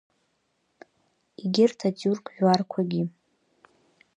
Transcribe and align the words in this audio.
Егьырҭ 1.41 1.79
атиурк 1.87 2.25
жәларқәагьы. 2.35 3.03